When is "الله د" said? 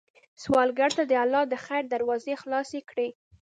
1.23-1.53